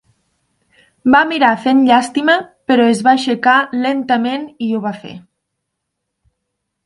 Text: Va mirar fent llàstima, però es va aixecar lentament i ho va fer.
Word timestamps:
Va 1.15 1.19
mirar 1.31 1.49
fent 1.65 1.81
llàstima, 1.89 2.37
però 2.71 2.87
es 2.93 3.03
va 3.07 3.13
aixecar 3.17 3.57
lentament 3.83 4.47
i 4.69 4.69
ho 4.79 4.83
va 4.87 4.95
fer. 5.03 5.13